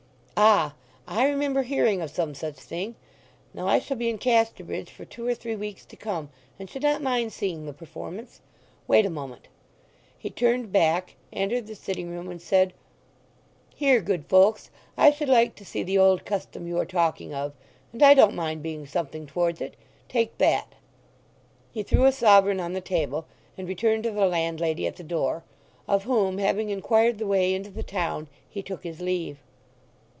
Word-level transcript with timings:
"Ah! 0.43 0.73
I 1.07 1.27
remember 1.29 1.61
hearing 1.61 2.01
of 2.01 2.09
some 2.09 2.33
such 2.33 2.55
thing. 2.55 2.95
Now 3.53 3.67
I 3.67 3.77
shall 3.77 3.95
be 3.95 4.09
in 4.09 4.17
Casterbridge 4.17 4.89
for 4.89 5.05
two 5.05 5.27
or 5.27 5.35
three 5.35 5.55
weeks 5.55 5.85
to 5.85 5.95
come, 5.95 6.31
and 6.57 6.67
should 6.67 6.81
not 6.81 7.03
mind 7.03 7.31
seeing 7.31 7.67
the 7.67 7.73
performance. 7.73 8.41
Wait 8.87 9.05
a 9.05 9.11
moment." 9.11 9.49
He 10.17 10.31
turned 10.31 10.71
back, 10.71 11.13
entered 11.31 11.67
the 11.67 11.75
sitting 11.75 12.09
room, 12.09 12.27
and 12.31 12.41
said, 12.41 12.73
"Here, 13.75 14.01
good 14.01 14.25
folks; 14.25 14.71
I 14.97 15.11
should 15.11 15.29
like 15.29 15.53
to 15.57 15.65
see 15.65 15.83
the 15.83 15.99
old 15.99 16.25
custom 16.25 16.65
you 16.65 16.79
are 16.79 16.85
talking 16.87 17.35
of, 17.35 17.53
and 17.93 18.01
I 18.01 18.15
don't 18.15 18.33
mind 18.33 18.63
being 18.63 18.87
something 18.87 19.27
towards 19.27 19.61
it—take 19.61 20.35
that." 20.39 20.73
He 21.71 21.83
threw 21.83 22.05
a 22.05 22.11
sovereign 22.11 22.59
on 22.59 22.73
the 22.73 22.81
table 22.81 23.27
and 23.59 23.67
returned 23.67 24.05
to 24.05 24.11
the 24.11 24.25
landlady 24.25 24.87
at 24.87 24.95
the 24.95 25.03
door, 25.03 25.43
of 25.87 26.05
whom, 26.05 26.39
having 26.39 26.69
inquired 26.71 27.19
the 27.19 27.27
way 27.27 27.53
into 27.53 27.69
the 27.69 27.83
town, 27.83 28.27
he 28.49 28.63
took 28.63 28.83
his 28.83 29.01
leave. 29.01 29.37